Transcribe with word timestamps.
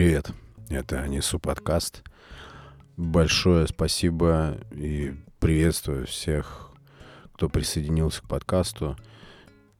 Привет, 0.00 0.30
это 0.70 1.06
Несу 1.08 1.38
подкаст. 1.38 2.02
Большое 2.96 3.66
спасибо 3.66 4.56
и 4.70 5.14
приветствую 5.40 6.06
всех, 6.06 6.70
кто 7.34 7.50
присоединился 7.50 8.22
к 8.22 8.26
подкасту. 8.26 8.96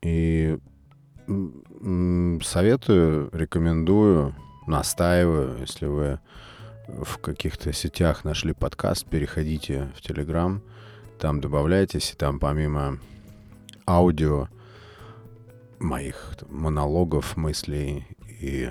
И 0.03 0.59
советую, 1.27 3.31
рекомендую, 3.33 4.35
настаиваю, 4.67 5.57
если 5.59 5.87
вы 5.87 6.21
в 6.87 7.17
каких-то 7.17 7.73
сетях 7.73 8.23
нашли 8.23 8.53
подкаст, 8.53 9.07
переходите 9.07 9.91
в 9.97 10.03
Телеграм, 10.03 10.63
там 11.19 11.41
добавляйтесь, 11.41 12.13
и 12.13 12.17
там 12.17 12.39
помимо 12.39 12.99
аудио 13.87 14.49
моих 15.79 16.37
монологов, 16.51 17.39
мыслей 17.39 18.07
и 18.29 18.71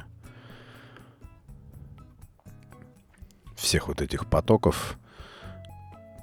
всех 3.59 3.87
вот 3.87 4.01
этих 4.01 4.27
потоков. 4.27 4.97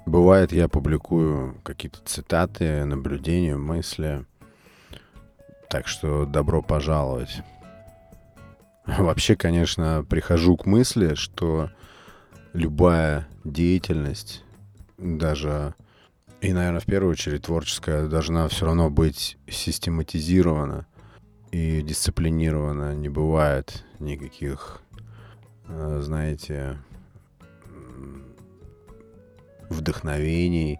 Бывает, 0.05 0.51
я 0.51 0.67
публикую 0.67 1.59
какие-то 1.63 1.99
цитаты, 2.05 2.85
наблюдения, 2.85 3.57
мысли. 3.57 4.25
Так 5.69 5.87
что 5.87 6.25
добро 6.25 6.61
пожаловать. 6.61 7.41
Вообще, 8.85 9.35
конечно, 9.35 10.05
прихожу 10.09 10.55
к 10.55 10.65
мысли, 10.65 11.15
что 11.15 11.69
любая 12.53 13.27
деятельность, 13.43 14.43
даже 14.97 15.75
и, 16.39 16.53
наверное, 16.53 16.79
в 16.79 16.85
первую 16.85 17.11
очередь 17.11 17.43
творческая, 17.43 18.07
должна 18.07 18.47
все 18.47 18.65
равно 18.65 18.89
быть 18.89 19.37
систематизирована 19.49 20.85
и 21.51 21.81
дисциплинирована. 21.81 22.93
Не 22.93 23.09
бывает 23.09 23.83
никаких, 23.99 24.81
э, 25.67 25.99
знаете, 26.03 26.77
вдохновений. 29.69 30.79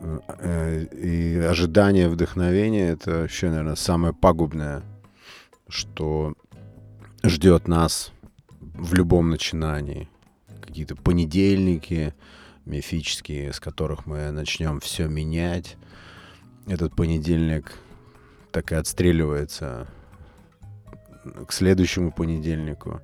Э, 0.00 0.84
и 0.84 1.36
ожидание 1.38 2.08
вдохновения— 2.08 2.88
это 2.90 3.20
вообще, 3.20 3.48
наверное, 3.50 3.76
самое 3.76 4.14
пагубное, 4.14 4.82
что 5.68 6.34
ждет 7.24 7.68
нас 7.68 8.12
в 8.60 8.94
любом 8.94 9.30
начинании. 9.30 10.08
Какие-то 10.60 10.96
понедельники 10.96 12.14
мифические, 12.64 13.52
с 13.52 13.60
которых 13.60 14.06
мы 14.06 14.30
начнем 14.30 14.80
все 14.80 15.08
менять. 15.08 15.76
Этот 16.66 16.94
понедельник 16.94 17.72
так 18.52 18.72
и 18.72 18.74
отстреливается 18.74 19.88
к 21.46 21.52
следующему 21.52 22.12
понедельнику, 22.12 23.00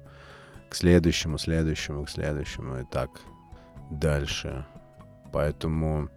к 0.68 0.74
следующему, 0.74 1.38
следующему, 1.38 2.04
к 2.04 2.10
следующему 2.10 2.80
и 2.80 2.84
так 2.84 3.10
дальше. 3.90 4.66
Поэтому 5.32 6.08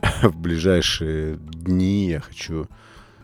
в 0.22 0.36
ближайшие 0.36 1.36
дни 1.36 2.08
я 2.08 2.20
хочу 2.20 2.68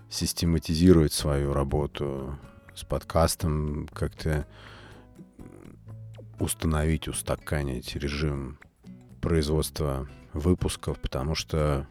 систематизировать 0.09 1.13
свою 1.13 1.53
работу 1.53 2.39
с 2.75 2.85
подкастом, 2.85 3.89
как-то 3.93 4.47
установить, 6.39 7.07
устаканить 7.09 7.95
режим 7.97 8.59
производства 9.21 10.09
выпусков, 10.33 10.99
потому 11.01 11.35
что 11.35 11.87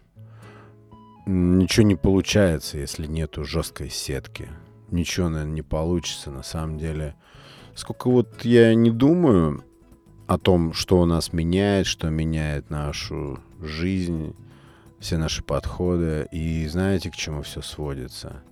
ничего 1.26 1.86
не 1.86 1.96
получается, 1.96 2.78
если 2.78 3.06
нету 3.06 3.44
жесткой 3.44 3.90
сетки. 3.90 4.50
Ничего, 4.90 5.30
наверное, 5.30 5.54
не 5.54 5.62
получится 5.62 6.32
на 6.32 6.42
самом 6.42 6.78
деле. 6.80 7.16
Сколько 7.80 8.10
вот 8.10 8.44
я 8.44 8.76
не 8.76 8.92
думаю 8.92 9.64
о 10.28 10.38
том, 10.38 10.74
что 10.74 11.00
у 11.00 11.06
нас 11.06 11.32
меняет, 11.32 11.88
что 11.88 12.10
меняет 12.10 12.70
нашу 12.70 13.40
жизнь, 13.62 14.36
все 15.00 15.17
наши 15.17 15.42
подходы. 15.42 16.28
И 16.30 16.68
знаете, 16.68 17.10
к 17.10 17.16
чему 17.16 17.42
все 17.42 17.62
сводится? 17.62 18.44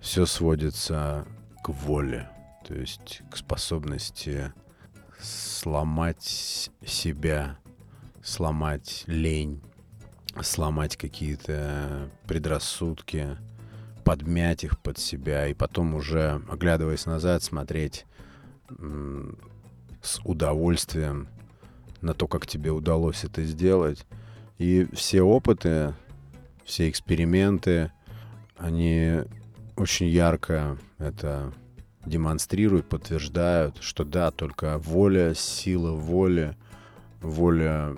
Все 0.00 0.24
сводится 0.24 1.26
к 1.62 1.68
воле, 1.68 2.30
то 2.66 2.72
есть 2.72 3.20
к 3.30 3.36
способности 3.36 4.54
сломать 5.20 6.70
себя, 6.82 7.58
сломать 8.22 9.04
лень, 9.06 9.60
сломать 10.40 10.96
какие-то 10.96 12.08
предрассудки, 12.26 13.36
подмять 14.02 14.64
их 14.64 14.80
под 14.80 14.96
себя 14.96 15.46
и 15.48 15.52
потом 15.52 15.94
уже, 15.94 16.40
оглядываясь 16.50 17.04
назад, 17.04 17.42
смотреть 17.42 18.06
с 18.68 20.20
удовольствием 20.24 21.28
на 22.00 22.14
то, 22.14 22.26
как 22.26 22.46
тебе 22.46 22.70
удалось 22.70 23.24
это 23.24 23.44
сделать. 23.44 24.06
И 24.58 24.86
все 24.92 25.22
опыты, 25.22 25.94
все 26.64 26.88
эксперименты, 26.88 27.92
они 28.56 29.20
очень 29.76 30.06
ярко 30.06 30.78
это 30.98 31.52
демонстрируют, 32.04 32.88
подтверждают, 32.88 33.78
что 33.80 34.04
да, 34.04 34.30
только 34.30 34.78
воля, 34.78 35.34
сила 35.34 35.92
воли, 35.92 36.56
воля 37.20 37.96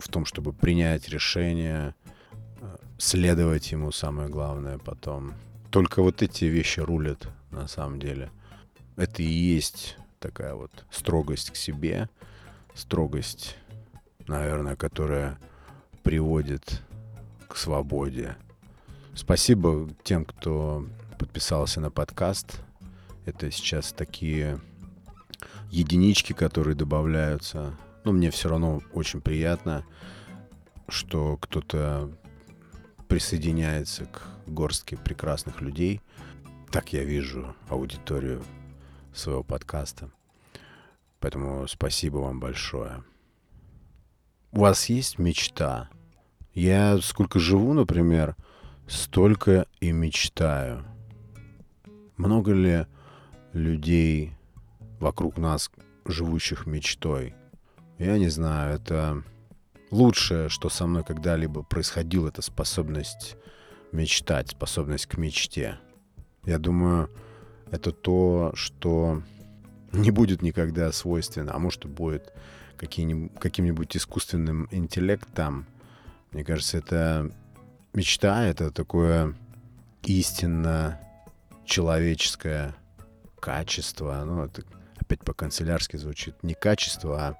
в 0.00 0.08
том, 0.08 0.24
чтобы 0.24 0.52
принять 0.52 1.08
решение, 1.08 1.94
следовать 2.98 3.72
ему, 3.72 3.90
самое 3.92 4.28
главное 4.28 4.78
потом. 4.78 5.34
Только 5.70 6.02
вот 6.02 6.22
эти 6.22 6.44
вещи 6.44 6.80
рулят 6.80 7.28
на 7.50 7.66
самом 7.66 7.98
деле. 7.98 8.30
Это 8.96 9.22
и 9.22 9.26
есть 9.26 9.96
такая 10.20 10.54
вот 10.54 10.84
строгость 10.90 11.50
к 11.50 11.56
себе, 11.56 12.08
строгость, 12.74 13.56
наверное, 14.26 14.76
которая 14.76 15.38
приводит 16.02 16.82
к 17.48 17.56
свободе. 17.56 18.36
Спасибо 19.14 19.88
тем, 20.04 20.24
кто 20.24 20.86
подписался 21.18 21.80
на 21.80 21.90
подкаст. 21.90 22.60
Это 23.24 23.50
сейчас 23.50 23.92
такие 23.92 24.60
единички, 25.70 26.32
которые 26.32 26.74
добавляются. 26.74 27.76
Но 28.04 28.12
мне 28.12 28.30
все 28.30 28.48
равно 28.48 28.82
очень 28.92 29.20
приятно, 29.20 29.84
что 30.88 31.36
кто-то 31.36 32.10
присоединяется 33.08 34.06
к 34.06 34.22
горстке 34.46 34.96
прекрасных 34.96 35.60
людей. 35.60 36.00
Так 36.70 36.92
я 36.92 37.04
вижу 37.04 37.54
аудиторию 37.68 38.42
своего 39.12 39.42
подкаста. 39.42 40.10
Поэтому 41.20 41.66
спасибо 41.68 42.18
вам 42.18 42.40
большое. 42.40 43.04
У 44.50 44.60
вас 44.60 44.86
есть 44.88 45.18
мечта? 45.18 45.88
Я 46.52 46.98
сколько 46.98 47.38
живу, 47.38 47.72
например, 47.72 48.36
столько 48.86 49.66
и 49.80 49.92
мечтаю. 49.92 50.84
Много 52.16 52.52
ли 52.52 52.86
людей 53.52 54.34
вокруг 55.00 55.38
нас, 55.38 55.70
живущих 56.04 56.66
мечтой? 56.66 57.34
Я 57.98 58.18
не 58.18 58.28
знаю, 58.28 58.74
это 58.74 59.22
лучшее, 59.90 60.48
что 60.48 60.68
со 60.68 60.86
мной 60.86 61.04
когда-либо 61.04 61.62
происходило, 61.62 62.28
это 62.28 62.42
способность 62.42 63.36
мечтать, 63.92 64.50
способность 64.50 65.06
к 65.06 65.16
мечте. 65.16 65.78
Я 66.44 66.58
думаю, 66.58 67.08
это 67.72 67.90
то, 67.90 68.52
что 68.54 69.22
не 69.92 70.10
будет 70.10 70.42
никогда 70.42 70.92
свойственно, 70.92 71.52
а 71.54 71.58
может 71.58 71.86
будет 71.86 72.32
каким-нибудь 72.76 73.96
искусственным 73.96 74.68
интеллектом. 74.70 75.66
Мне 76.32 76.44
кажется, 76.44 76.78
это 76.78 77.32
мечта, 77.94 78.44
это 78.44 78.70
такое 78.70 79.34
истинно 80.02 81.00
человеческое 81.64 82.74
качество. 83.40 84.22
Ну, 84.24 84.44
это 84.44 84.62
опять 84.98 85.20
по-канцелярски 85.20 85.96
звучит. 85.96 86.42
Не 86.42 86.54
качество, 86.54 87.18
а, 87.18 87.36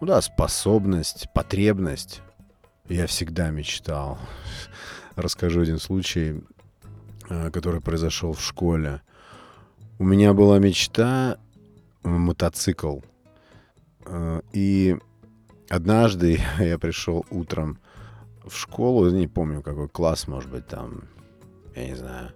ну 0.00 0.06
да, 0.06 0.20
способность, 0.20 1.28
потребность. 1.32 2.22
Я 2.88 3.06
всегда 3.06 3.50
мечтал. 3.50 4.18
Расскажу 5.14 5.60
один 5.60 5.78
случай, 5.78 6.42
э, 7.28 7.50
который 7.52 7.80
произошел 7.80 8.32
в 8.32 8.42
школе. 8.42 9.00
У 10.00 10.04
меня 10.04 10.32
была 10.32 10.58
мечта 10.58 11.36
мотоцикл. 12.04 13.00
Э, 14.06 14.40
и 14.50 14.96
однажды 15.68 16.40
я 16.58 16.78
пришел 16.78 17.26
утром 17.30 17.78
в 18.42 18.56
школу, 18.56 19.10
не 19.10 19.28
помню 19.28 19.60
какой 19.60 19.90
класс, 19.90 20.26
может 20.26 20.50
быть, 20.50 20.66
там, 20.66 21.02
я 21.76 21.86
не 21.86 21.94
знаю, 21.96 22.32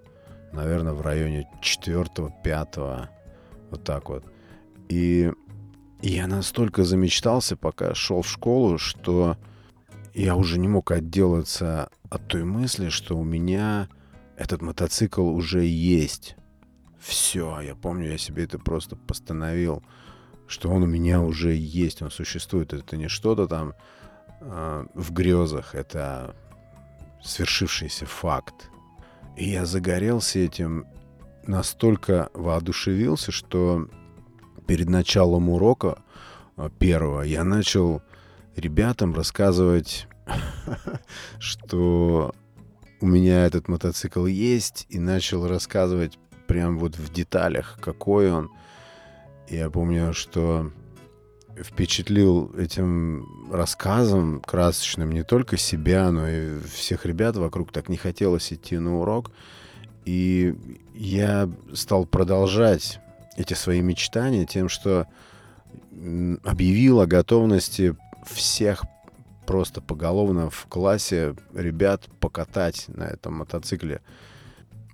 наверное, 0.53 0.93
в 0.93 1.01
районе 1.01 1.49
четвертого, 1.63 2.35
пятого, 2.45 3.09
вот 3.71 3.83
так 3.83 4.11
вот. 4.11 4.27
И 4.91 5.33
я 6.03 6.27
настолько 6.27 6.85
замечтался, 6.85 7.57
пока 7.57 7.95
шел 7.95 8.21
в 8.21 8.29
школу, 8.29 8.77
что 8.77 9.39
я 10.13 10.37
уже 10.37 10.59
не 10.59 10.69
мог 10.69 10.91
отделаться 10.91 11.89
от 12.11 12.29
той 12.29 12.45
мысли, 12.45 12.91
что 12.91 13.17
у 13.17 13.25
меня 13.25 13.89
этот 14.37 14.61
мотоцикл 14.61 15.27
уже 15.27 15.65
есть 15.65 16.37
все, 17.05 17.61
я 17.61 17.75
помню, 17.75 18.11
я 18.11 18.19
себе 18.19 18.45
это 18.45 18.59
просто 18.59 18.97
постановил 18.97 19.83
что 20.47 20.71
он 20.71 20.83
у 20.83 20.87
меня 20.87 21.21
уже 21.21 21.55
есть, 21.55 22.03
он 22.03 22.11
существует. 22.11 22.73
Это 22.73 22.97
не 22.97 23.09
что-то 23.09 23.47
там 23.47 23.75
э, 24.41 24.87
в 24.95 25.13
грезах, 25.13 25.75
это 25.75 26.37
свершившийся 27.23 28.07
факт. 28.07 28.71
И 29.37 29.51
я 29.51 29.65
загорелся 29.65 30.39
этим, 30.39 30.87
настолько 31.47 32.31
воодушевился, 32.35 33.33
что 33.33 33.89
перед 34.67 34.89
началом 34.89 35.49
урока 35.49 35.99
э, 36.57 36.69
первого 36.79 37.23
я 37.23 37.45
начал 37.45 38.03
ребятам 38.55 39.15
рассказывать, 39.15 40.07
что 41.39 42.35
у 43.01 43.07
меня 43.07 43.45
этот 43.45 43.69
мотоцикл 43.69 44.27
есть, 44.27 44.87
и 44.89 44.99
начал 44.99 45.49
рассказывать 45.49 46.19
прям 46.47 46.79
вот 46.79 46.97
в 46.97 47.13
деталях, 47.13 47.79
какой 47.81 48.33
он. 48.33 48.51
Я 49.49 49.71
помню, 49.71 50.15
что 50.15 50.71
впечатлил 51.57 52.53
этим 52.57 53.51
рассказом 53.53 54.41
красочным 54.41 55.13
не 55.13 55.23
только 55.23 55.57
себя, 55.57 56.11
но 56.11 56.29
и 56.29 56.61
всех 56.61 57.07
ребят 57.07 57.37
вокруг. 57.37 57.73
Так 57.73 57.89
не 57.89 57.97
хотелось 57.97 58.53
идти 58.53 58.79
на 58.79 58.99
урок. 58.99 59.31
И 60.05 60.55
я 60.95 61.49
стал 61.73 62.07
продолжать 62.07 63.01
эти 63.37 63.55
свои 63.55 63.81
мечтания 63.81 64.47
тем, 64.47 64.69
что 64.69 65.07
объявил 66.45 67.01
о 67.01 67.07
готовности 67.07 67.97
всех 68.27 68.85
просто 69.47 69.81
поголовно 69.81 70.51
в 70.51 70.67
классе 70.67 71.35
ребят 71.55 72.09
покатать 72.21 72.87
на 72.89 73.05
этом 73.05 73.35
мотоцикле 73.35 74.01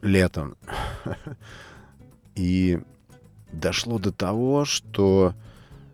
летом. 0.02 0.56
И 2.34 2.80
дошло 3.52 3.98
до 3.98 4.12
того, 4.12 4.64
что 4.64 5.34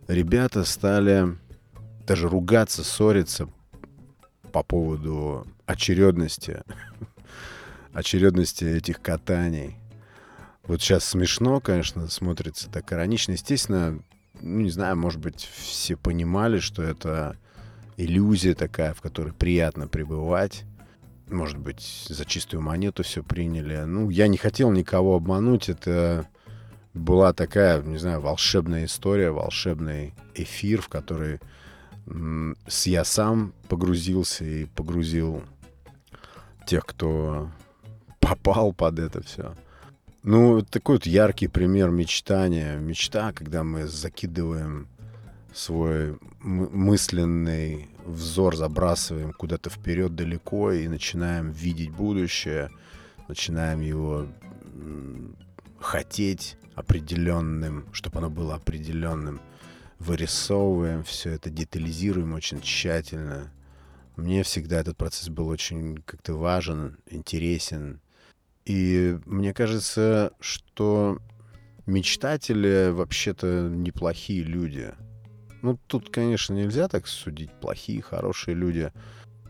ребята 0.08 0.64
стали 0.64 1.36
даже 2.06 2.28
ругаться, 2.28 2.84
ссориться 2.84 3.48
по 4.52 4.62
поводу 4.62 5.46
очередности, 5.66 6.62
очередности 7.92 8.64
этих 8.64 9.02
катаний. 9.02 9.76
Вот 10.64 10.80
сейчас 10.80 11.04
смешно, 11.04 11.60
конечно, 11.60 12.08
смотрится 12.08 12.70
так 12.70 12.92
иронично. 12.92 13.32
Естественно, 13.32 14.00
ну, 14.40 14.60
не 14.60 14.70
знаю, 14.70 14.96
может 14.96 15.20
быть, 15.20 15.48
все 15.56 15.96
понимали, 15.96 16.58
что 16.58 16.82
это 16.82 17.36
иллюзия 17.96 18.54
такая, 18.54 18.94
в 18.94 19.00
которой 19.00 19.32
приятно 19.32 19.88
пребывать. 19.88 20.64
Может 21.28 21.58
быть, 21.58 22.06
за 22.08 22.24
чистую 22.24 22.62
монету 22.62 23.02
все 23.02 23.22
приняли. 23.22 23.78
Ну, 23.84 24.10
я 24.10 24.28
не 24.28 24.36
хотел 24.36 24.70
никого 24.70 25.16
обмануть. 25.16 25.68
Это 25.68 26.28
была 26.94 27.32
такая, 27.32 27.82
не 27.82 27.98
знаю, 27.98 28.20
волшебная 28.20 28.84
история, 28.84 29.30
волшебный 29.30 30.14
эфир, 30.34 30.80
в 30.80 30.88
который 30.88 31.40
с 32.68 32.86
я 32.86 33.04
сам 33.04 33.52
погрузился 33.68 34.44
и 34.44 34.66
погрузил 34.66 35.42
тех, 36.64 36.86
кто 36.86 37.50
попал 38.20 38.72
под 38.72 39.00
это 39.00 39.22
все. 39.22 39.54
Ну, 40.22 40.62
такой 40.62 40.96
вот 40.96 41.06
яркий 41.06 41.48
пример 41.48 41.90
мечтания. 41.90 42.76
Мечта, 42.76 43.32
когда 43.32 43.64
мы 43.64 43.86
закидываем 43.86 44.88
свой 45.56 46.18
мысленный 46.40 47.88
взор, 48.04 48.56
забрасываем 48.56 49.32
куда-то 49.32 49.70
вперед 49.70 50.14
далеко 50.14 50.70
и 50.72 50.86
начинаем 50.86 51.50
видеть 51.50 51.90
будущее, 51.90 52.70
начинаем 53.26 53.80
его 53.80 54.26
хотеть 55.80 56.58
определенным, 56.74 57.86
чтобы 57.92 58.18
оно 58.18 58.28
было 58.28 58.54
определенным. 58.54 59.40
Вырисовываем 59.98 61.02
все 61.04 61.30
это, 61.30 61.48
детализируем 61.48 62.34
очень 62.34 62.60
тщательно. 62.60 63.50
Мне 64.16 64.42
всегда 64.42 64.80
этот 64.80 64.98
процесс 64.98 65.30
был 65.30 65.48
очень 65.48 66.02
как-то 66.04 66.34
важен, 66.34 66.98
интересен. 67.10 68.02
И 68.66 69.18
мне 69.24 69.54
кажется, 69.54 70.32
что 70.38 71.18
мечтатели 71.86 72.90
вообще-то 72.90 73.70
неплохие 73.70 74.42
люди— 74.42 74.92
ну, 75.62 75.78
тут, 75.86 76.10
конечно, 76.10 76.54
нельзя 76.54 76.88
так 76.88 77.06
судить. 77.06 77.50
Плохие, 77.60 78.02
хорошие 78.02 78.54
люди. 78.54 78.92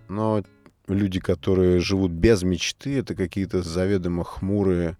Но 0.09 0.43
люди, 0.89 1.21
которые 1.21 1.81
живут 1.81 2.13
без 2.13 2.43
мечты, 2.43 2.99
это 2.99 3.15
какие-то 3.15 3.63
заведомо 3.63 4.25
хмурые 4.25 4.97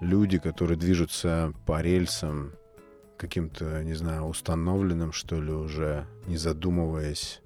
люди, 0.00 0.38
которые 0.38 0.78
движутся 0.78 1.52
по 1.66 1.80
рельсам 1.80 2.52
каким-то, 3.16 3.82
не 3.82 3.94
знаю, 3.94 4.24
установленным, 4.24 5.12
что 5.12 5.40
ли, 5.40 5.52
уже 5.52 6.06
не 6.26 6.36
задумываясь, 6.36 7.40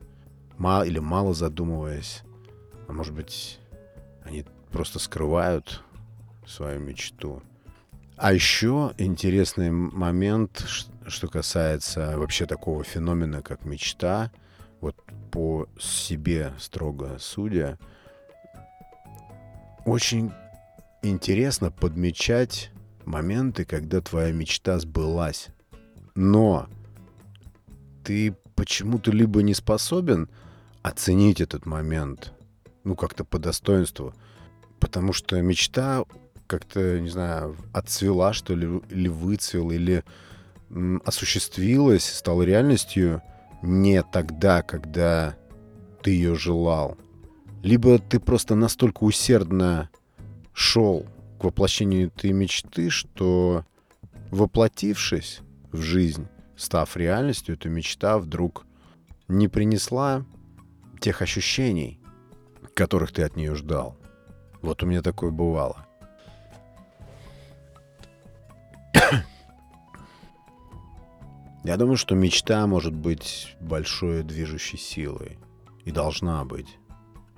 мало 0.59 0.83
или 0.85 0.99
мало 0.99 1.35
задумываясь. 1.35 2.23
А 2.89 2.93
может 2.93 3.15
быть, 3.15 3.59
они 4.25 4.45
просто 4.71 4.99
скрывают 4.99 5.83
свою 6.47 6.79
мечту. 6.79 7.43
А 8.17 8.33
еще 8.33 8.93
интересный 8.99 9.71
момент, 9.71 10.65
что 11.07 11.29
касается 11.29 12.19
вообще 12.19 12.47
такого 12.47 12.85
феномена, 12.85 13.43
как 13.43 13.65
мечта, 13.65 14.31
вот 14.81 14.97
по 15.31 15.69
себе 15.79 16.53
строго 16.59 17.17
судя, 17.19 17.79
очень 19.85 20.33
интересно 21.03 21.71
подмечать 21.71 22.71
моменты, 23.05 23.65
когда 23.65 24.01
твоя 24.01 24.33
мечта 24.33 24.79
сбылась. 24.79 25.49
Но 26.15 26.69
ты 28.05 28.37
почему-то 28.55 29.11
либо 29.11 29.43
не 29.43 29.55
способен 29.55 30.29
оценить 30.83 31.41
этот 31.41 31.67
момент, 31.67 32.33
ну, 32.85 32.97
как-то 32.97 33.25
по 33.25 33.39
достоинству, 33.39 34.15
потому 34.81 35.13
что 35.13 35.41
мечта 35.41 36.05
как-то, 36.47 37.01
не 37.01 37.09
знаю, 37.09 37.57
отцвела, 37.73 38.33
что 38.33 38.55
ли, 38.55 38.69
или 38.91 39.09
выцвела, 39.09 39.73
или 39.73 40.05
осуществилась, 41.05 42.05
стала 42.05 42.43
реальностью 42.43 43.23
не 43.63 44.03
тогда, 44.03 44.63
когда 44.63 45.37
ты 46.03 46.11
ее 46.11 46.35
желал. 46.35 46.97
Либо 47.63 47.99
ты 47.99 48.19
просто 48.19 48.55
настолько 48.55 49.05
усердно 49.05 49.91
шел 50.53 51.07
к 51.39 51.45
воплощению 51.45 52.09
этой 52.09 52.33
мечты, 52.33 52.91
что 52.91 53.65
воплотившись 54.31 55.41
в 55.71 55.81
жизнь, 55.81 56.27
став 56.57 56.97
реальностью, 56.97 57.55
эта 57.55 57.69
мечта 57.69 58.19
вдруг 58.19 58.67
не 59.29 59.49
принесла 59.49 60.25
тех 61.01 61.23
ощущений, 61.23 62.01
которых 62.75 63.13
ты 63.13 63.23
от 63.23 63.37
нее 63.37 63.55
ждал. 63.55 63.97
Вот 64.61 64.83
у 64.83 64.87
меня 64.87 65.03
такое 65.03 65.31
бывало. 65.31 65.87
Я 71.65 71.77
думаю, 71.77 71.97
что 71.97 72.17
мечта 72.17 72.67
может 72.67 72.93
быть 72.93 73.57
большой 73.61 74.25
движущей 74.25 74.77
силой. 74.77 75.39
И 75.85 75.93
должна 75.93 76.45
быть. 76.45 76.79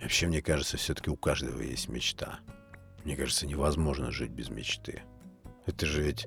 Вообще, 0.00 0.26
мне 0.26 0.40
кажется, 0.40 0.76
все-таки 0.76 1.10
у 1.10 1.16
каждого 1.16 1.60
есть 1.60 1.88
мечта. 1.88 2.40
Мне 3.04 3.16
кажется, 3.16 3.46
невозможно 3.46 4.10
жить 4.10 4.30
без 4.30 4.48
мечты. 4.48 5.02
Это 5.66 5.84
же 5.86 6.02
ведь 6.02 6.26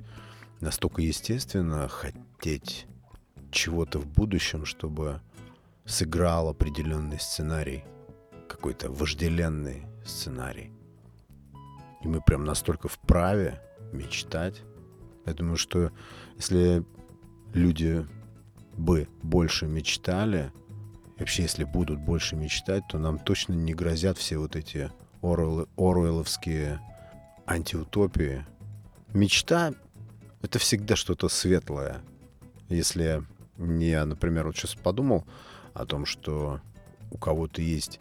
настолько 0.60 1.02
естественно 1.02 1.88
хотеть 1.88 2.86
чего-то 3.52 4.00
в 4.00 4.08
будущем, 4.08 4.66
чтобы 4.66 5.22
сыграл 5.86 6.50
определенный 6.50 7.20
сценарий, 7.20 7.84
какой-то 8.48 8.92
вожделенный 8.92 9.86
сценарий. 10.06 10.72
И 12.04 12.08
мы 12.08 12.22
прям 12.22 12.46
настолько 12.46 12.88
вправе 12.88 13.62
мечтать. 13.92 14.62
Я 15.26 15.34
думаю, 15.34 15.58
что 15.58 15.92
если 16.36 16.84
люди 17.54 18.06
бы 18.78 19.08
больше 19.24 19.68
мечтали, 19.68 20.52
вообще, 21.18 21.44
если 21.44 21.64
будут 21.64 22.00
больше 22.00 22.36
мечтать, 22.36 22.84
то 22.88 23.00
нам 23.00 23.20
точно 23.20 23.54
не 23.54 23.74
грозят 23.74 24.18
все 24.18 24.38
вот 24.38 24.56
эти 24.56 24.92
Оруэлл, 25.22 25.68
Оруэлловские 25.78 26.80
антиутопии. 27.46 28.46
Мечта— 29.14 29.74
это 30.42 30.60
всегда 30.60 30.96
что-то 30.96 31.30
светлое. 31.30 32.02
Если 32.70 33.24
я, 33.58 34.06
например, 34.06 34.46
вот 34.46 34.56
сейчас 34.56 34.76
подумал 34.76 35.26
о 35.74 35.86
том, 35.86 36.06
что 36.06 36.62
у 37.10 37.18
кого-то 37.18 37.62
есть, 37.62 38.00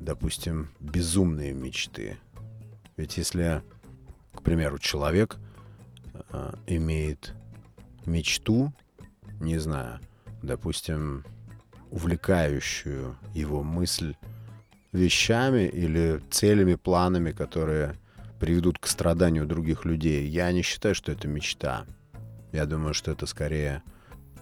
допустим, 0.00 0.70
безумные 0.80 1.52
мечты. 1.52 2.16
Ведь 2.96 3.16
если, 3.18 3.62
к 4.32 4.42
примеру, 4.42 4.78
человек 4.78 5.36
э, 6.30 6.54
имеет 6.66 7.34
мечту, 8.06 8.72
не 9.40 9.58
знаю, 9.58 10.00
допустим, 10.42 11.24
увлекающую 11.90 13.16
его 13.34 13.62
мысль 13.62 14.14
вещами 14.92 15.66
или 15.66 16.20
целями, 16.30 16.74
планами, 16.74 17.32
которые 17.32 17.96
приведут 18.40 18.78
к 18.78 18.86
страданию 18.86 19.46
других 19.46 19.84
людей. 19.84 20.26
Я 20.26 20.52
не 20.52 20.62
считаю, 20.62 20.94
что 20.94 21.12
это 21.12 21.28
мечта. 21.28 21.86
Я 22.52 22.66
думаю, 22.66 22.94
что 22.94 23.12
это 23.12 23.26
скорее 23.26 23.82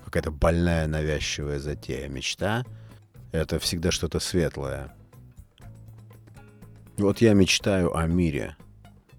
какая-то 0.04 0.30
больная 0.30 0.86
навязчивая 0.86 1.58
затея. 1.58 2.08
Мечта— 2.08 2.64
это 3.32 3.58
всегда 3.58 3.90
что-то 3.90 4.20
светлое. 4.20 4.94
Вот 6.96 7.20
я 7.20 7.34
мечтаю 7.34 7.96
о 7.96 8.06
мире. 8.06 8.56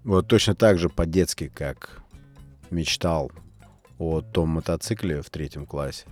Вот 0.04 0.28
точно 0.28 0.54
так 0.54 0.78
же 0.78 0.88
по-детски, 0.88 1.50
как 1.54 2.02
мечтал 2.70 3.30
о 3.98 4.20
том 4.20 4.50
мотоцикле 4.50 5.22
в 5.22 5.30
третьем 5.30 5.66
классе. 5.66 6.06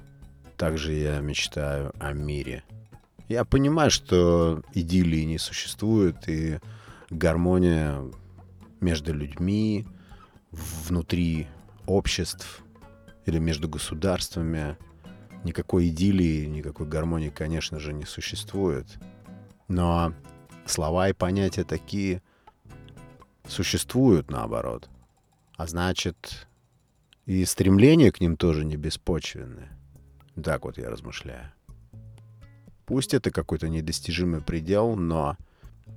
Также 0.56 0.92
я 0.92 1.20
мечтаю 1.20 1.92
о 1.98 2.12
мире. 2.12 2.62
Я 3.28 3.44
понимаю, 3.44 3.90
что 3.90 4.62
идиллии 4.72 5.22
не 5.22 5.38
существует, 5.38 6.28
и 6.28 6.58
гармония 7.10 8.02
между 8.80 9.14
людьми, 9.14 9.86
внутри 10.50 11.48
обществ 11.86 12.62
или 13.26 13.38
между 13.38 13.68
государствами. 13.68 14.76
Никакой 15.42 15.88
идиллии, 15.88 16.46
никакой 16.46 16.86
гармонии, 16.86 17.30
конечно 17.30 17.78
же, 17.78 17.92
не 17.92 18.04
существует. 18.04 18.86
Но 19.68 20.14
слова 20.66 21.08
и 21.08 21.12
понятия 21.12 21.64
такие 21.64 22.22
существуют 23.46 24.30
наоборот. 24.30 24.88
А 25.56 25.66
значит, 25.66 26.46
и 27.26 27.44
стремления 27.44 28.12
к 28.12 28.20
ним 28.20 28.36
тоже 28.36 28.64
не 28.64 28.76
беспочвенны. 28.76 29.68
Так 30.42 30.64
вот 30.64 30.78
я 30.78 30.90
размышляю. 30.90 31.52
Пусть 32.86 33.14
это 33.14 33.30
какой-то 33.30 33.68
недостижимый 33.68 34.42
предел, 34.42 34.94
но 34.94 35.36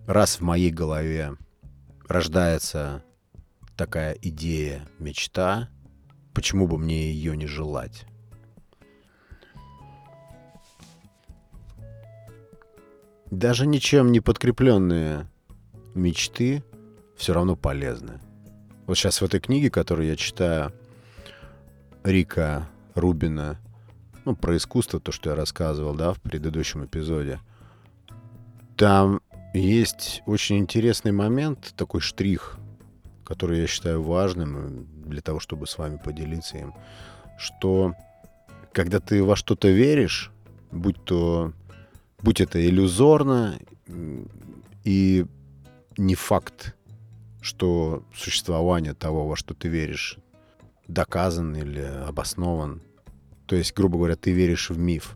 раз 0.06 0.40
в 0.40 0.42
моей 0.42 0.72
голове 0.72 1.34
рождается 2.08 3.04
такая 3.76 4.14
идея, 4.22 4.88
мечта, 5.00 5.70
почему 6.34 6.68
бы 6.68 6.78
мне 6.78 7.12
ее 7.12 7.36
не 7.36 7.46
желать? 7.46 8.06
Даже 13.30 13.68
ничем 13.68 14.14
не 14.14 14.22
подкрепленные 14.22 15.28
мечты 15.94 16.64
все 17.18 17.34
равно 17.34 17.58
полезны. 17.58 18.22
Вот 18.86 18.96
сейчас 18.98 19.20
в 19.20 19.26
этой 19.26 19.42
книге, 19.42 19.70
которую 19.70 20.08
я 20.08 20.16
читаю, 20.16 20.72
Рика 22.08 22.70
Рубина, 22.96 23.60
ну, 24.24 24.34
про 24.34 24.56
искусство, 24.56 24.98
то, 25.02 25.12
что 25.12 25.32
я 25.32 25.36
рассказывал, 25.36 25.94
да, 25.94 26.14
в 26.14 26.22
предыдущем 26.22 26.86
эпизоде, 26.86 27.42
там 28.78 29.20
есть 29.54 30.24
очень 30.26 30.60
интересный 30.60 31.12
момент, 31.12 31.74
такой 31.76 32.00
штрих, 32.00 32.58
который 33.26 33.60
я 33.60 33.68
считаю 33.68 34.02
важным 34.02 34.88
для 35.06 35.22
того, 35.22 35.42
чтобы 35.42 35.68
с 35.68 35.78
вами 35.78 35.98
поделиться 35.98 36.58
им, 36.58 36.74
что 37.38 37.94
когда 38.72 39.02
ты 39.02 39.22
во 39.22 39.36
что-то 39.36 39.68
веришь, 39.68 40.32
будь 40.72 41.04
то, 41.04 41.52
будь 42.22 42.40
это 42.40 42.66
иллюзорно 42.66 43.60
и 44.86 45.26
не 45.98 46.16
факт, 46.16 46.74
что 47.42 48.06
существование 48.16 48.94
того, 48.94 49.28
во 49.28 49.36
что 49.36 49.54
ты 49.54 49.68
веришь, 49.68 50.20
доказан 50.88 51.56
или 51.56 51.82
обоснован. 51.82 52.82
То 53.46 53.56
есть, 53.56 53.74
грубо 53.74 53.98
говоря, 53.98 54.16
ты 54.16 54.32
веришь 54.32 54.70
в 54.70 54.78
миф. 54.78 55.16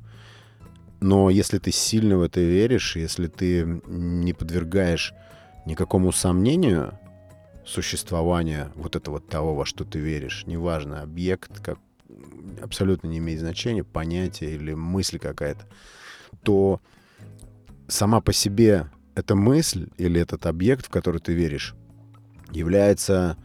Но 0.99 1.29
если 1.29 1.57
ты 1.57 1.71
сильно 1.71 2.17
в 2.17 2.21
это 2.21 2.39
веришь, 2.39 2.95
если 2.95 3.27
ты 3.27 3.81
не 3.87 4.33
подвергаешь 4.33 5.13
никакому 5.65 6.11
сомнению 6.11 6.97
существования 7.65 8.71
вот 8.75 8.95
этого 8.95 9.19
того, 9.19 9.55
во 9.55 9.65
что 9.65 9.83
ты 9.83 9.99
веришь, 9.99 10.43
неважно, 10.45 11.01
объект, 11.01 11.59
как 11.59 11.79
абсолютно 12.61 13.07
не 13.07 13.17
имеет 13.17 13.39
значения, 13.39 13.83
понятие 13.83 14.55
или 14.55 14.73
мысль 14.73 15.19
какая-то, 15.19 15.65
то 16.43 16.81
сама 17.87 18.21
по 18.21 18.33
себе 18.33 18.89
эта 19.15 19.35
мысль 19.35 19.89
или 19.97 20.21
этот 20.21 20.45
объект, 20.45 20.85
в 20.85 20.89
который 20.89 21.19
ты 21.19 21.33
веришь, 21.33 21.75
является 22.51 23.37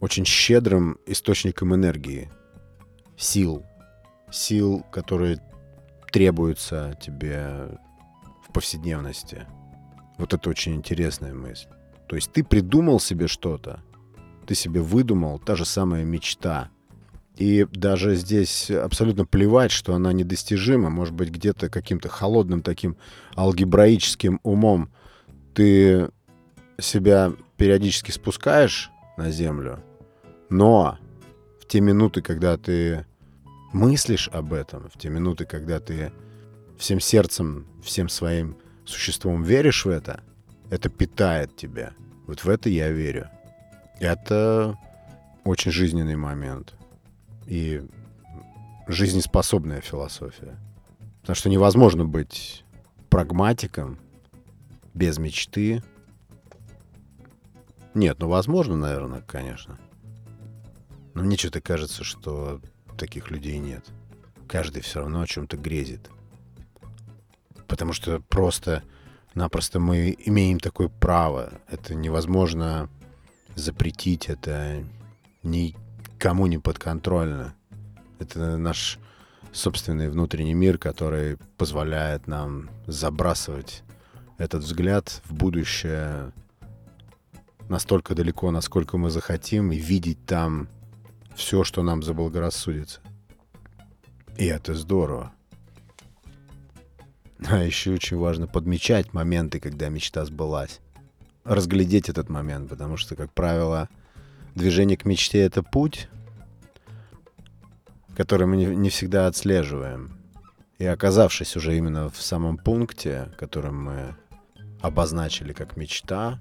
очень 0.00 0.24
щедрым 0.24 0.98
источником 1.06 1.74
энергии, 1.74 2.30
сил, 3.16 3.64
сил, 4.30 4.84
которые 4.90 5.40
требуются 6.12 6.96
тебе 7.00 7.78
в 8.46 8.52
повседневности. 8.52 9.46
Вот 10.16 10.34
это 10.34 10.50
очень 10.50 10.74
интересная 10.74 11.34
мысль. 11.34 11.68
То 12.08 12.16
есть 12.16 12.32
ты 12.32 12.42
придумал 12.42 13.00
себе 13.00 13.28
что-то, 13.28 13.82
ты 14.46 14.54
себе 14.54 14.80
выдумал, 14.80 15.38
та 15.38 15.56
же 15.56 15.64
самая 15.64 16.04
мечта. 16.04 16.70
И 17.36 17.66
даже 17.70 18.16
здесь 18.16 18.70
абсолютно 18.70 19.24
плевать, 19.24 19.70
что 19.70 19.94
она 19.94 20.12
недостижима, 20.12 20.90
может 20.90 21.14
быть, 21.14 21.30
где-то 21.30 21.68
каким-то 21.68 22.08
холодным 22.08 22.62
таким 22.62 22.96
алгебраическим 23.36 24.40
умом 24.42 24.90
ты 25.54 26.10
себя 26.80 27.32
периодически 27.56 28.10
спускаешь 28.10 28.90
на 29.16 29.30
землю, 29.30 29.84
но 30.50 30.98
в 31.60 31.66
те 31.66 31.80
минуты, 31.80 32.22
когда 32.22 32.56
ты 32.56 33.06
мыслишь 33.72 34.28
об 34.32 34.52
этом, 34.52 34.88
в 34.88 34.98
те 34.98 35.08
минуты, 35.08 35.44
когда 35.44 35.80
ты 35.80 36.12
всем 36.78 37.00
сердцем, 37.00 37.66
всем 37.82 38.08
своим 38.08 38.56
существом 38.84 39.42
веришь 39.42 39.84
в 39.84 39.90
это, 39.90 40.22
это 40.70 40.88
питает 40.88 41.56
тебя. 41.56 41.92
Вот 42.26 42.44
в 42.44 42.48
это 42.48 42.68
я 42.68 42.90
верю. 42.90 43.28
Это 44.00 44.78
очень 45.44 45.72
жизненный 45.72 46.16
момент. 46.16 46.74
И 47.46 47.82
жизнеспособная 48.86 49.80
философия. 49.80 50.56
Потому 51.20 51.36
что 51.36 51.48
невозможно 51.50 52.04
быть 52.04 52.64
прагматиком 53.10 53.98
без 54.94 55.18
мечты. 55.18 55.82
Нет, 57.94 58.18
ну 58.20 58.28
возможно, 58.28 58.76
наверное, 58.76 59.22
конечно. 59.22 59.78
Но 61.18 61.24
мне 61.24 61.36
что-то 61.36 61.60
кажется, 61.60 62.04
что 62.04 62.60
таких 62.96 63.32
людей 63.32 63.58
нет. 63.58 63.84
Каждый 64.46 64.82
все 64.82 65.00
равно 65.00 65.22
о 65.22 65.26
чем-то 65.26 65.56
грезит. 65.56 66.08
Потому 67.66 67.92
что 67.92 68.20
просто-напросто 68.20 69.80
мы 69.80 70.16
имеем 70.16 70.60
такое 70.60 70.86
право. 70.86 71.54
Это 71.66 71.96
невозможно 71.96 72.88
запретить, 73.56 74.28
это 74.28 74.84
никому 75.42 76.46
не 76.46 76.58
подконтрольно. 76.58 77.52
Это 78.20 78.56
наш 78.56 79.00
собственный 79.50 80.10
внутренний 80.10 80.54
мир, 80.54 80.78
который 80.78 81.36
позволяет 81.56 82.28
нам 82.28 82.70
забрасывать 82.86 83.82
этот 84.36 84.62
взгляд 84.62 85.20
в 85.24 85.34
будущее 85.34 86.32
настолько 87.68 88.14
далеко, 88.14 88.52
насколько 88.52 88.98
мы 88.98 89.10
захотим, 89.10 89.72
и 89.72 89.78
видеть 89.78 90.24
там 90.24 90.68
все, 91.38 91.62
что 91.62 91.82
нам 91.82 92.02
заблагорассудится. 92.02 93.00
И 94.36 94.46
это 94.46 94.74
здорово. 94.74 95.32
А 97.46 97.62
еще 97.62 97.92
очень 97.92 98.16
важно 98.16 98.48
подмечать 98.48 99.12
моменты, 99.12 99.60
когда 99.60 99.88
мечта 99.88 100.24
сбылась. 100.24 100.80
Разглядеть 101.44 102.08
этот 102.08 102.28
момент, 102.28 102.68
потому 102.68 102.96
что, 102.96 103.14
как 103.14 103.32
правило, 103.32 103.88
движение 104.56 104.96
к 104.96 105.04
мечте— 105.04 105.38
это 105.40 105.62
путь, 105.62 106.08
который 108.16 108.48
мы 108.48 108.56
не 108.56 108.90
всегда 108.90 109.28
отслеживаем. 109.28 110.18
И 110.78 110.86
оказавшись 110.86 111.56
уже 111.56 111.76
именно 111.76 112.10
в 112.10 112.20
самом 112.20 112.58
пункте, 112.58 113.32
который 113.38 113.70
мы 113.70 114.16
обозначили 114.80 115.52
как 115.52 115.76
мечта, 115.76 116.40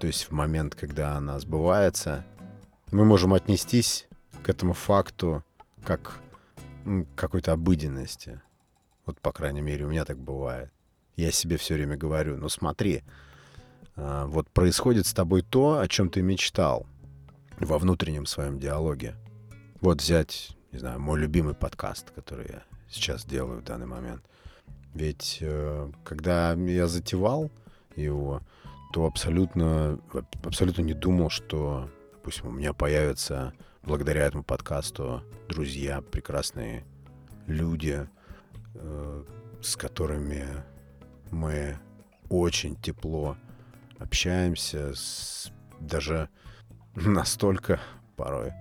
то 0.00 0.08
есть 0.08 0.24
в 0.24 0.32
момент, 0.32 0.74
когда 0.74 1.16
она 1.16 1.38
сбывается, 1.38 2.24
мы 2.90 3.04
можем 3.04 3.32
отнестись 3.32 4.06
к 4.42 4.48
этому 4.48 4.72
факту 4.72 5.44
как 5.84 6.20
какой-то 7.14 7.52
обыденности. 7.52 8.40
Вот, 9.04 9.20
по 9.20 9.32
крайней 9.32 9.60
мере, 9.60 9.84
у 9.84 9.88
меня 9.88 10.04
так 10.04 10.18
бывает. 10.18 10.70
Я 11.16 11.30
себе 11.30 11.56
все 11.56 11.74
время 11.74 11.96
говорю, 11.96 12.36
ну 12.36 12.48
смотри, 12.48 13.02
а, 13.96 14.26
вот 14.26 14.48
происходит 14.50 15.06
с 15.06 15.14
тобой 15.14 15.42
то, 15.42 15.78
о 15.78 15.88
чем 15.88 16.10
ты 16.10 16.22
мечтал 16.22 16.86
во 17.58 17.78
внутреннем 17.78 18.26
своем 18.26 18.58
диалоге. 18.58 19.14
Вот 19.80 20.02
взять, 20.02 20.56
не 20.72 20.78
знаю, 20.78 21.00
мой 21.00 21.18
любимый 21.18 21.54
подкаст, 21.54 22.10
который 22.10 22.48
я 22.48 22.62
сейчас 22.88 23.24
делаю 23.24 23.60
в 23.60 23.64
данный 23.64 23.86
момент. 23.86 24.22
Ведь 24.94 25.38
э, 25.40 25.90
когда 26.04 26.52
я 26.52 26.86
затевал 26.86 27.50
его, 27.94 28.42
то 28.92 29.06
абсолютно, 29.06 29.98
абсолютно 30.44 30.82
не 30.82 30.94
думал, 30.94 31.30
что, 31.30 31.90
допустим, 32.26 32.48
у 32.48 32.50
меня 32.50 32.72
появится 32.72 33.54
благодаря 33.84 34.26
этому 34.26 34.42
подкасту 34.42 35.22
друзья, 35.48 36.00
прекрасные 36.00 36.84
люди, 37.46 38.08
э, 38.74 39.24
с 39.62 39.76
которыми 39.76 40.44
мы 41.30 41.78
очень 42.28 42.74
тепло 42.74 43.36
общаемся, 44.00 44.92
с, 44.92 45.52
даже 45.78 46.28
настолько 46.96 47.78
порой. 48.16 48.52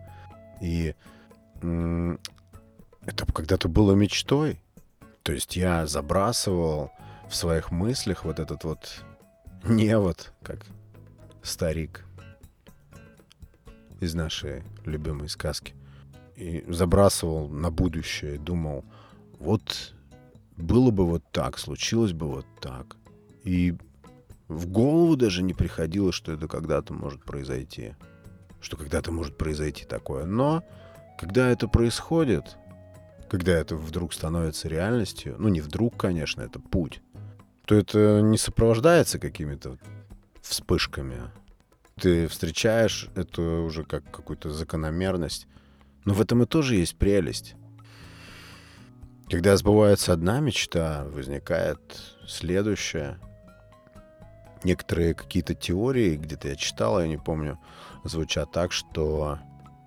И 0.62 0.94
это 1.64 3.26
когда-то 3.34 3.68
было 3.68 3.94
мечтой. 3.94 4.62
То 5.24 5.32
есть 5.32 5.56
я 5.56 5.88
забрасывал 5.88 6.92
в 7.28 7.36
своих 7.36 7.72
мыслях 7.72 8.26
вот 8.26 8.40
этот 8.40 8.64
вот 8.64 9.04
невод, 9.64 10.34
как 10.44 10.68
старик 11.42 12.06
из 14.00 14.14
нашей 14.14 14.64
любимой 14.86 15.30
сказки. 15.30 15.74
И 16.36 16.64
забрасывал 16.68 17.48
на 17.48 17.72
будущее, 17.72 18.38
думал, 18.38 18.84
вот 19.40 19.94
было 20.58 20.92
бы 20.92 21.06
вот 21.06 21.24
так, 21.32 21.58
случилось 21.58 22.14
бы 22.14 22.28
вот 22.28 22.46
так. 22.60 22.98
И 23.44 23.76
в 24.48 24.68
голову 24.68 25.16
даже 25.16 25.44
не 25.44 25.54
приходило, 25.54 26.12
что 26.12 26.32
это 26.32 26.48
когда-то 26.48 26.94
может 26.94 27.24
произойти. 27.24 27.96
Что 28.62 28.78
когда-то 28.78 29.12
может 29.12 29.38
произойти 29.38 29.86
такое. 29.86 30.26
Но 30.26 30.64
когда 31.20 31.50
это 31.50 31.68
происходит, 31.68 32.58
когда 33.30 33.54
это 33.54 33.76
вдруг 33.76 34.14
становится 34.14 34.68
реальностью, 34.68 35.36
ну 35.40 35.48
не 35.50 35.62
вдруг, 35.62 35.98
конечно, 35.98 36.42
это 36.42 36.60
путь, 36.60 37.02
то 37.66 37.76
это 37.76 38.22
не 38.22 38.38
сопровождается 38.38 39.20
какими-то 39.20 39.78
вспышками. 40.42 41.18
Ты 42.00 42.28
встречаешь 42.28 43.10
это 43.16 43.42
уже 43.42 43.86
как 43.86 44.04
какую-то 44.12 44.50
закономерность. 44.52 45.48
Но 46.04 46.14
в 46.14 46.20
этом 46.20 46.44
и 46.44 46.46
тоже 46.46 46.76
есть 46.76 46.98
прелесть. 46.98 47.56
Когда 49.30 49.56
сбывается 49.56 50.12
одна 50.12 50.42
мечта, 50.42 51.06
возникает 51.06 51.80
следующая. 52.28 53.18
Некоторые 54.64 55.14
какие-то 55.14 55.56
теории, 55.56 56.18
где-то 56.18 56.50
я 56.50 56.56
читал, 56.56 57.00
я 57.00 57.08
не 57.08 57.18
помню, 57.18 57.60
звучат 58.04 58.52
так, 58.52 58.74
что 58.74 59.40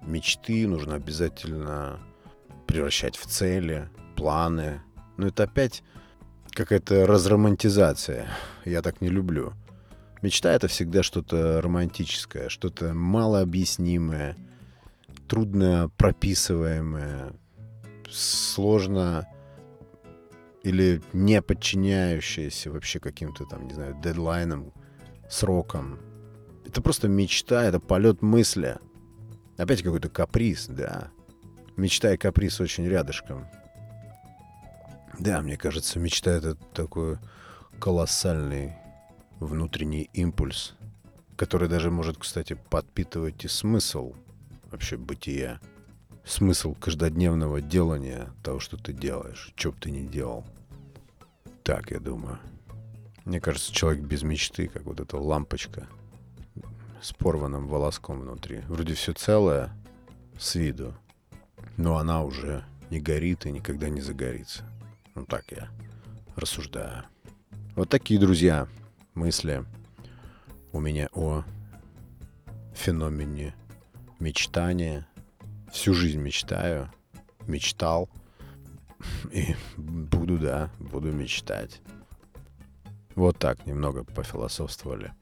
мечты 0.02 0.66
нужно 0.66 0.94
обязательно 0.94 2.00
превращать 2.66 3.16
в 3.16 3.26
цели, 3.26 3.90
планы. 4.16 4.80
Но 5.18 5.26
это 5.26 5.42
опять 5.42 5.82
какая-то 6.52 7.06
разромантизация. 7.06 8.28
Я 8.64 8.80
так 8.80 9.02
не 9.02 9.08
люблю. 9.08 9.52
Мечта— 10.22 10.52
это 10.52 10.68
всегда 10.68 11.02
что-то 11.02 11.60
романтическое, 11.60 12.48
что-то 12.48 12.92
малообъяснимое, 12.92 14.37
трудно 15.28 15.90
прописываемое, 15.96 17.32
сложно 18.10 19.28
или 20.62 21.00
не 21.12 21.40
подчиняющееся 21.40 22.70
вообще 22.70 22.98
каким-то 22.98 23.44
там, 23.44 23.68
не 23.68 23.75
знаю, 23.75 23.96
дедлайнам, 24.02 24.72
срокам. 25.30 26.00
Это 26.66 26.82
просто 26.82 27.08
мечта, 27.08 27.64
это 27.64 27.78
полет 27.78 28.20
мысли. 28.20 28.76
Опять 29.56 29.82
какой-то 29.82 30.08
каприз, 30.08 30.66
да. 30.66 31.10
Мечта 31.76 32.12
и 32.12 32.16
каприз 32.16 32.60
очень 32.60 32.87
рядышком. 32.87 33.46
Да, 35.18 35.40
мне 35.42 35.56
кажется, 35.56 35.98
мечта 35.98 36.32
это 36.32 36.56
такой 36.75 37.18
колоссальный 37.80 38.75
внутренний 39.40 40.11
импульс, 40.12 40.75
который 41.37 41.68
даже 41.68 41.90
может, 41.90 42.18
кстати, 42.18 42.59
подпитывать 42.71 43.45
и 43.45 43.49
смысл 43.49 44.14
вообще 44.71 44.97
бытия. 44.97 45.61
Смысл 46.25 46.75
каждодневного 46.75 47.61
делания 47.62 48.30
того, 48.42 48.61
что 48.61 48.76
ты 48.76 48.92
делаешь, 48.92 49.52
что 49.57 49.73
бы 49.73 49.78
ты 49.80 49.90
ни 49.90 50.07
делал. 50.07 50.45
Так, 51.62 51.90
я 51.90 52.00
думаю. 52.00 52.38
Мне 53.25 53.40
кажется, 53.40 53.73
человек 53.73 54.02
без 54.04 54.23
мечты, 54.23 54.68
как 54.68 54.85
вот 54.85 55.00
эта 55.00 55.16
лампочка 55.16 55.88
с 57.00 57.12
порванным 57.12 57.66
волоском 57.66 58.21
внутри. 58.21 58.61
Вроде 58.68 58.95
все 58.95 59.12
целое 59.12 59.71
с 60.38 60.54
виду, 60.54 60.95
но 61.76 61.97
она 61.97 62.23
уже 62.23 62.64
не 62.90 63.00
горит 63.00 63.47
и 63.47 63.52
никогда 63.52 63.88
не 63.88 64.00
загорится. 64.00 64.64
Ну 65.14 65.25
так 65.25 65.45
я 65.50 65.68
рассуждаю. 66.37 67.05
Вот 67.74 67.88
такие, 67.88 68.18
друзья, 68.18 68.68
мысли 69.18 69.64
у 70.72 70.78
меня 70.78 71.09
о 71.12 71.42
феномене 72.72 73.54
мечтания. 74.20 75.09
Всю 75.72 75.92
жизнь 75.92 76.20
мечтаю, 76.20 76.88
мечтал 77.46 78.09
и 79.33 79.57
буду, 79.76 80.38
да, 80.38 80.70
буду 80.78 81.12
мечтать. 81.12 81.81
Вот 83.16 83.37
так 83.38 83.66
немного 83.66 84.04
пофилософствовали. 84.04 85.12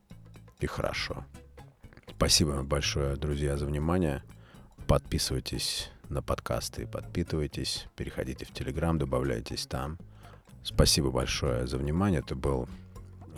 И 0.61 0.66
хорошо. 0.66 1.24
Спасибо 2.16 2.62
большое, 2.62 3.16
друзья, 3.16 3.56
за 3.56 3.64
внимание. 3.64 4.22
Подписывайтесь 4.87 5.90
на 6.11 6.22
подкасты, 6.22 6.87
подпитывайтесь, 6.87 7.87
переходите 7.96 8.44
в 8.44 8.52
Телеграм, 8.52 8.98
добавляйтесь 8.98 9.66
там. 9.66 9.98
Спасибо 10.62 11.11
большое 11.11 11.66
за 11.66 11.78
внимание. 11.78 12.20
Это 12.20 12.37
был 12.37 12.68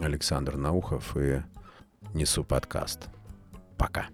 Александр 0.01 0.57
Наухов 0.57 1.17
и 1.17 1.43
Несу 2.15 2.45
подкаст. 2.45 3.09
Пока. 3.77 4.07